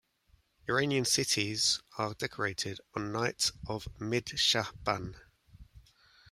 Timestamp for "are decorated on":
1.99-3.11